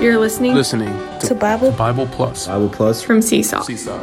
[0.00, 2.46] You're listening, listening to, to Bible Bible Plus.
[2.46, 3.60] Bible Plus from Seesaw.
[3.60, 3.98] Seesaw.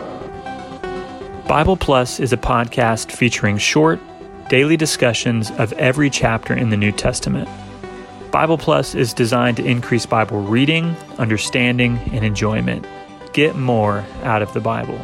[1.47, 3.99] Bible Plus is a podcast featuring short,
[4.47, 7.49] daily discussions of every chapter in the New Testament.
[8.29, 12.85] Bible Plus is designed to increase Bible reading, understanding, and enjoyment.
[13.33, 14.99] Get more out of the Bible.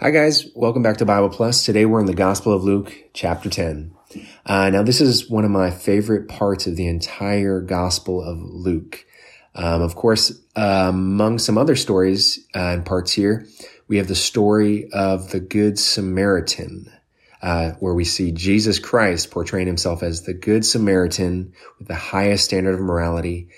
[0.00, 0.50] Hi, guys.
[0.56, 1.64] Welcome back to Bible Plus.
[1.64, 3.94] Today we're in the Gospel of Luke, chapter 10.
[4.46, 9.04] Uh, now, this is one of my favorite parts of the entire Gospel of Luke.
[9.54, 13.46] Um, of course, uh, among some other stories uh, and parts here,
[13.88, 16.90] we have the story of the Good Samaritan,
[17.42, 22.44] uh, where we see Jesus Christ portraying himself as the Good Samaritan with the highest
[22.44, 23.48] standard of morality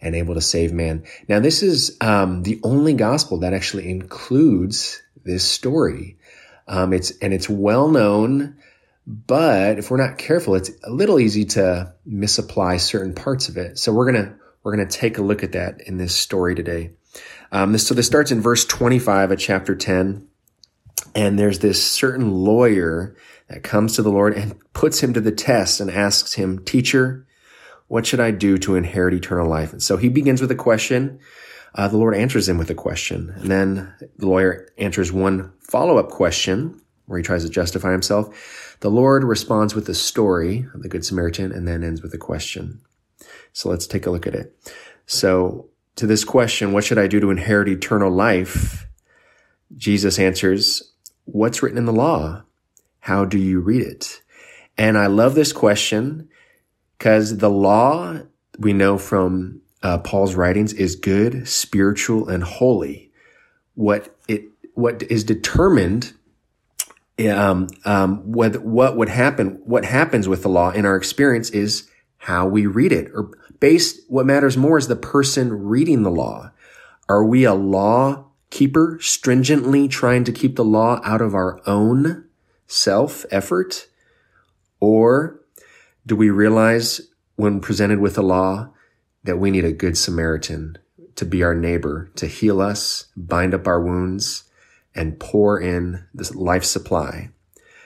[0.00, 1.04] and able to save man.
[1.28, 6.16] Now, this is um, the only gospel that actually includes this story.
[6.68, 8.56] Um, it's and it's well known,
[9.06, 13.78] but if we're not careful, it's a little easy to misapply certain parts of it.
[13.78, 16.92] So we're gonna we're gonna take a look at that in this story today.
[17.52, 20.26] Um, this, so this starts in verse 25 of chapter 10,
[21.14, 23.16] and there's this certain lawyer
[23.48, 27.26] that comes to the Lord and puts him to the test and asks him, "Teacher,
[27.88, 31.20] what should I do to inherit eternal life?" And so he begins with a question
[31.74, 33.32] uh, the Lord answers him with a question.
[33.36, 38.76] And then the lawyer answers one follow up question where he tries to justify himself.
[38.80, 42.18] The Lord responds with the story of the Good Samaritan and then ends with a
[42.18, 42.80] question.
[43.52, 44.56] So let's take a look at it.
[45.06, 48.86] So to this question, what should I do to inherit eternal life?
[49.76, 50.92] Jesus answers,
[51.24, 52.42] what's written in the law?
[53.00, 54.22] How do you read it?
[54.76, 56.28] And I love this question
[56.98, 58.18] because the law
[58.58, 63.12] we know from uh, Paul's writings is good, spiritual, and holy.
[63.74, 66.14] What it what is determined
[67.30, 71.88] um, um, what what would happen what happens with the law in our experience is
[72.18, 76.50] how we read it or based what matters more is the person reading the law.
[77.08, 82.24] Are we a law keeper stringently trying to keep the law out of our own
[82.66, 83.88] self effort?
[84.80, 85.40] Or
[86.06, 87.00] do we realize
[87.36, 88.70] when presented with the law
[89.22, 90.78] that we need a good Samaritan
[91.16, 94.44] to be our neighbor, to heal us, bind up our wounds,
[94.94, 97.30] and pour in this life supply.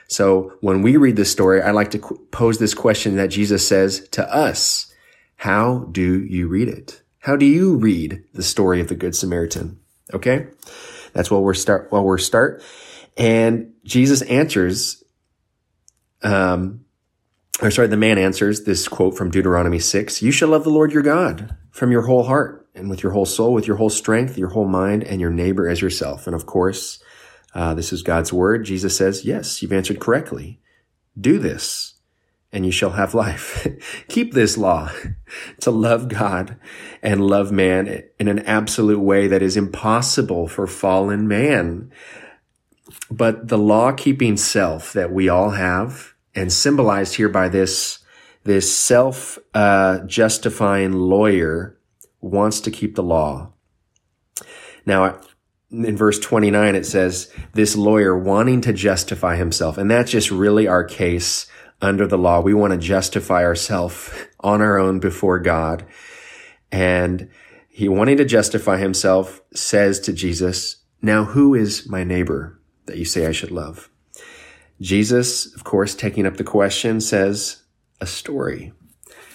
[0.07, 1.99] So when we read this story, I like to
[2.31, 4.91] pose this question that Jesus says to us.
[5.37, 7.01] How do you read it?
[7.19, 9.79] How do you read the story of the Good Samaritan?
[10.13, 10.47] Okay.
[11.13, 12.63] That's what we're start, well, we're start.
[13.17, 15.03] And Jesus answers,
[16.23, 16.85] um,
[17.61, 20.91] or sorry, the man answers this quote from Deuteronomy 6, you shall love the Lord
[20.91, 24.37] your God from your whole heart and with your whole soul, with your whole strength,
[24.37, 26.25] your whole mind, and your neighbor as yourself.
[26.25, 27.03] And of course,
[27.53, 28.65] uh, this is God's word.
[28.65, 30.59] Jesus says, yes, you've answered correctly.
[31.19, 31.95] Do this
[32.51, 33.67] and you shall have life.
[34.07, 34.91] Keep this law
[35.61, 36.57] to love God
[37.01, 41.91] and love man in an absolute way that is impossible for fallen man.
[43.11, 47.99] But the law keeping self that we all have and symbolized here by this
[48.43, 51.77] this self uh, justifying lawyer
[52.21, 53.53] wants to keep the law.
[54.85, 55.19] Now,
[55.71, 59.77] in verse 29, it says, this lawyer wanting to justify himself.
[59.77, 61.47] And that's just really our case
[61.81, 62.41] under the law.
[62.41, 65.85] We want to justify ourselves on our own before God.
[66.71, 67.29] And
[67.69, 73.05] he wanting to justify himself says to Jesus, now who is my neighbor that you
[73.05, 73.89] say I should love?
[74.81, 77.63] Jesus, of course, taking up the question says
[78.01, 78.73] a story.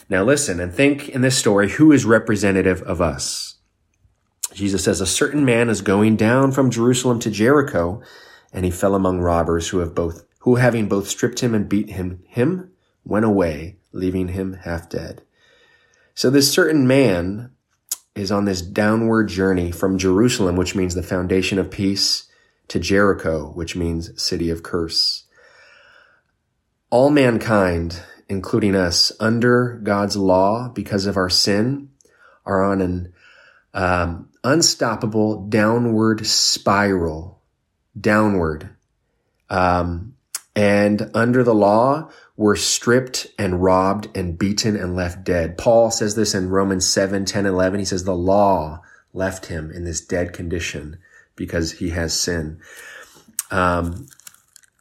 [0.08, 3.56] Now listen and think in this story, who is representative of us?
[4.52, 8.02] Jesus says, a certain man is going down from Jerusalem to Jericho
[8.52, 11.90] and he fell among robbers who have both, who having both stripped him and beat
[11.90, 12.70] him, him
[13.04, 15.22] went away, leaving him half dead.
[16.14, 17.50] So this certain man
[18.14, 22.28] is on this downward journey from Jerusalem, which means the foundation of peace,
[22.68, 25.24] to Jericho, which means city of curse
[26.94, 31.90] all mankind, including us, under God's law because of our sin,
[32.46, 33.12] are on an
[33.72, 37.42] um, unstoppable downward spiral,
[37.98, 38.70] downward.
[39.50, 40.14] Um,
[40.56, 45.58] and under the law, we're stripped and robbed and beaten and left dead.
[45.58, 47.80] Paul says this in Romans 7, 10, 11.
[47.80, 48.80] He says the law
[49.12, 50.98] left him in this dead condition
[51.36, 52.60] because he has sin.
[53.50, 54.06] Um,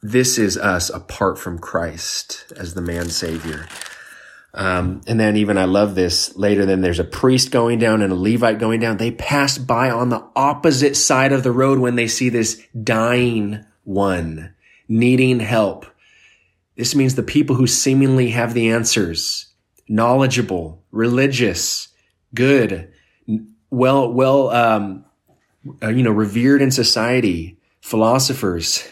[0.04, 3.66] this is us apart from Christ as the man savior.
[4.52, 6.66] Um, and then even I love this later.
[6.66, 8.98] Then there's a priest going down and a Levite going down.
[8.98, 13.64] They pass by on the opposite side of the road when they see this dying
[13.84, 14.54] one
[14.88, 15.86] needing help.
[16.76, 19.54] This means the people who seemingly have the answers,
[19.88, 21.88] knowledgeable, religious,
[22.34, 22.92] good,
[23.70, 25.06] well, well, um,
[25.82, 28.86] uh, you know, revered in society, philosophers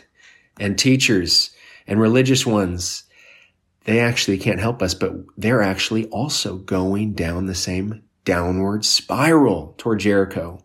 [0.59, 1.51] and teachers
[1.87, 3.05] and religious ones,
[3.85, 9.75] they actually can't help us, but they're actually also going down the same downward spiral
[9.79, 10.63] toward Jericho.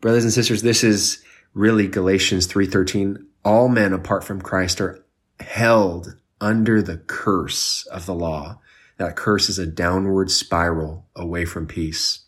[0.00, 1.22] Brothers and sisters, this is
[1.54, 3.26] really Galatians 3:13.
[3.44, 5.04] All men apart from Christ are
[5.40, 8.60] held under the curse of the law.
[8.96, 12.20] That curse is a downward spiral away from peace.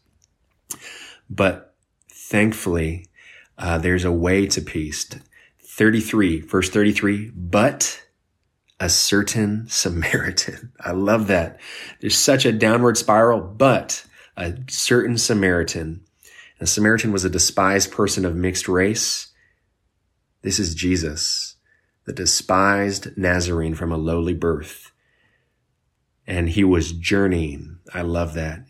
[1.28, 1.74] But
[2.08, 3.06] thankfully,
[3.58, 5.08] uh, there's a way to peace.
[5.80, 8.02] 33, verse 33, but
[8.78, 10.72] a certain Samaritan.
[10.80, 11.58] I love that.
[12.02, 14.04] There's such a downward spiral, but
[14.36, 16.02] a certain Samaritan.
[16.60, 19.28] A Samaritan was a despised person of mixed race.
[20.42, 21.56] This is Jesus,
[22.04, 24.92] the despised Nazarene from a lowly birth.
[26.26, 27.78] And he was journeying.
[27.94, 28.66] I love that.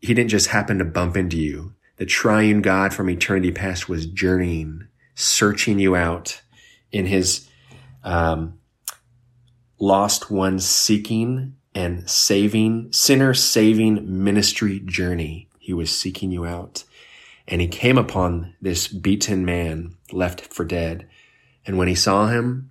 [0.00, 1.74] He didn't just happen to bump into you.
[1.96, 6.42] The triune God from eternity past was journeying, searching you out
[6.92, 7.48] in his
[8.04, 8.60] um,
[9.80, 15.48] lost one seeking and saving, sinner saving ministry journey.
[15.58, 16.84] He was seeking you out.
[17.48, 21.08] And he came upon this beaten man left for dead.
[21.66, 22.70] And when he saw him,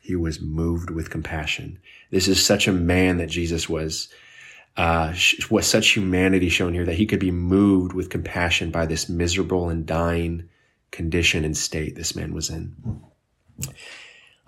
[0.00, 1.78] he was moved with compassion.
[2.10, 4.08] This is such a man that Jesus was,
[4.76, 5.14] uh,
[5.50, 9.68] was such humanity shown here that he could be moved with compassion by this miserable
[9.68, 10.48] and dying
[10.90, 12.74] condition and state this man was in.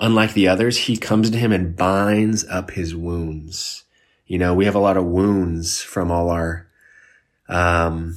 [0.01, 3.85] Unlike the others, he comes to him and binds up his wounds.
[4.27, 6.69] You know, we have a lot of wounds from all our,
[7.49, 8.17] um,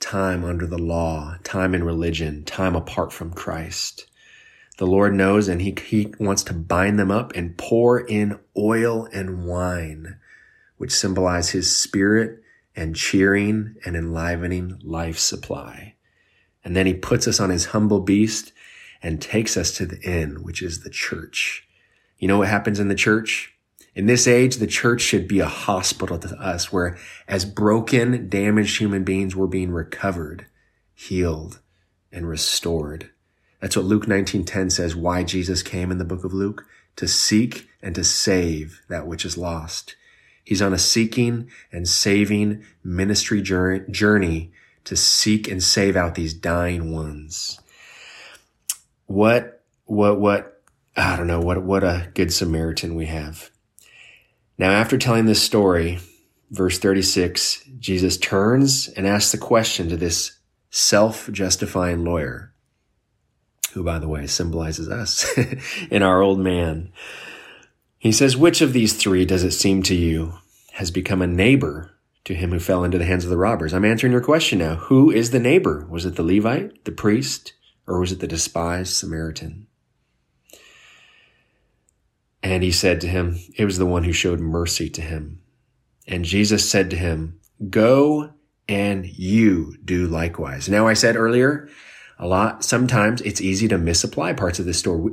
[0.00, 4.06] time under the law, time in religion, time apart from Christ.
[4.78, 9.08] The Lord knows and he, he wants to bind them up and pour in oil
[9.12, 10.18] and wine,
[10.76, 12.40] which symbolize his spirit
[12.76, 15.95] and cheering and enlivening life supply.
[16.66, 18.52] And then he puts us on his humble beast
[19.00, 21.64] and takes us to the inn, which is the church.
[22.18, 23.54] You know what happens in the church?
[23.94, 26.98] In this age, the church should be a hospital to us where
[27.28, 30.46] as broken, damaged human beings, we're being recovered,
[30.92, 31.60] healed,
[32.10, 33.10] and restored.
[33.60, 36.66] That's what Luke 19:10 says why Jesus came in the book of Luke
[36.96, 39.94] to seek and to save that which is lost.
[40.42, 44.50] He's on a seeking and saving ministry journey
[44.86, 47.60] to seek and save out these dying ones
[49.06, 50.62] what, what, what,
[50.96, 53.50] I don't know, what, what a good Samaritan we have.
[54.58, 55.98] Now, after telling this story,
[56.50, 60.38] verse 36, Jesus turns and asks the question to this
[60.70, 62.52] self-justifying lawyer,
[63.72, 65.26] who, by the way, symbolizes us
[65.90, 66.92] in our old man.
[67.98, 70.34] He says, which of these three does it seem to you
[70.72, 71.95] has become a neighbor
[72.26, 73.72] to him who fell into the hands of the robbers?
[73.72, 74.76] I'm answering your question now.
[74.76, 75.86] Who is the neighbor?
[75.88, 77.54] Was it the Levite, the priest,
[77.86, 79.66] or was it the despised Samaritan?
[82.42, 85.40] And he said to him, It was the one who showed mercy to him.
[86.06, 87.40] And Jesus said to him,
[87.70, 88.34] Go
[88.68, 90.68] and you do likewise.
[90.68, 91.68] Now, I said earlier,
[92.18, 95.12] a lot, sometimes it's easy to misapply parts of this story.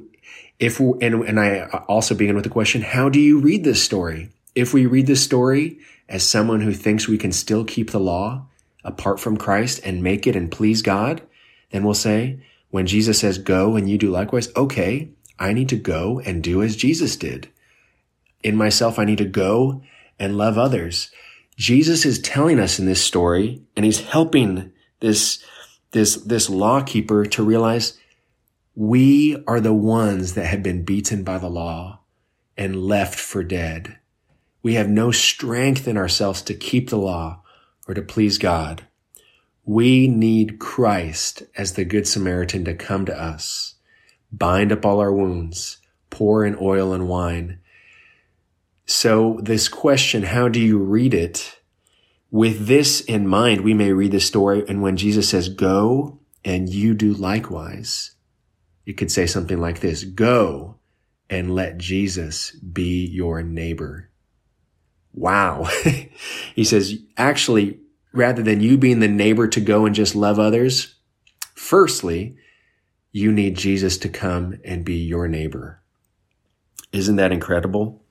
[0.60, 4.30] If, and, and I also begin with the question, how do you read this story?
[4.56, 5.80] If we read this story
[6.10, 8.46] as someone who thinks we can still keep the law
[8.84, 11.22] apart from Christ and make it and please God,
[11.72, 15.76] then we'll say, when Jesus says, go and you do likewise, okay, I need to
[15.76, 17.50] go and do as Jesus did.
[18.42, 19.82] In myself, I need to go
[20.20, 21.12] and love others.
[21.56, 25.44] Jesus is telling us in this story, and he's helping this,
[25.92, 27.98] this, this law keeper to realize
[28.76, 32.00] we are the ones that have been beaten by the law
[32.58, 33.98] and left for dead.
[34.64, 37.44] We have no strength in ourselves to keep the law
[37.88, 38.88] or to please God.
[39.66, 43.76] We need Christ as the Good Samaritan to come to us,
[44.32, 45.78] bind up all our wounds,
[46.10, 47.60] pour in oil and wine.
[48.86, 51.60] So this question, how do you read it?
[52.32, 54.64] With this in mind, we may read the story.
[54.68, 58.12] And when Jesus says, go and you do likewise,
[58.86, 60.78] it could say something like this, go
[61.30, 64.10] and let Jesus be your neighbor.
[65.14, 65.70] Wow.
[66.56, 67.80] he says, actually,
[68.12, 70.96] rather than you being the neighbor to go and just love others,
[71.56, 72.38] firstly,
[73.12, 75.82] you need Jesus to come and be your neighbor.
[76.92, 78.04] Isn't that incredible?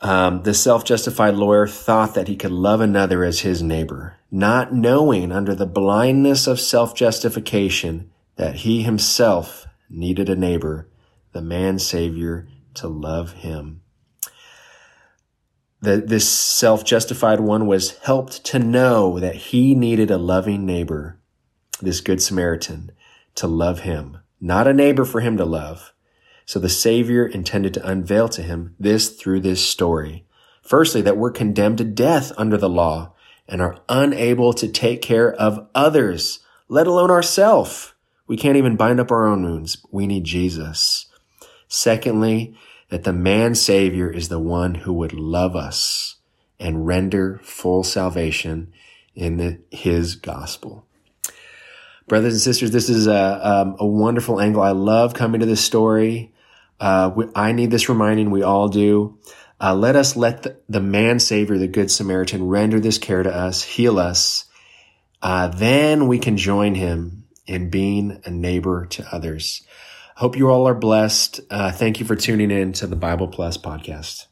[0.00, 5.32] Um, the self-justified lawyer thought that he could love another as his neighbor, not knowing
[5.32, 10.88] under the blindness of self-justification that he himself needed a neighbor,
[11.32, 13.80] the man savior, to love him.
[15.80, 21.18] The, this self-justified one was helped to know that he needed a loving neighbor,
[21.80, 22.90] this good Samaritan,
[23.36, 25.92] to love him, not a neighbor for him to love.
[26.46, 30.24] So the Savior intended to unveil to him this through this story.
[30.62, 33.14] Firstly, that we're condemned to death under the law
[33.46, 37.94] and are unable to take care of others, let alone ourselves.
[38.26, 39.78] We can't even bind up our own wounds.
[39.90, 41.06] We need Jesus.
[41.68, 42.56] Secondly,
[42.88, 46.16] that the man savior is the one who would love us
[46.58, 48.72] and render full salvation
[49.14, 50.86] in the, his gospel.
[52.06, 54.62] Brothers and sisters, this is a, um, a wonderful angle.
[54.62, 56.32] I love coming to this story.
[56.80, 58.30] Uh, we, I need this reminding.
[58.30, 59.18] We all do.
[59.60, 63.34] Uh, let us let the, the, man savior, the good Samaritan, render this care to
[63.34, 64.44] us, heal us.
[65.20, 69.66] Uh, then we can join him in being a neighbor to others.
[70.18, 71.42] Hope you all are blessed.
[71.48, 74.26] Uh, thank you for tuning in to the Bible Plus podcast.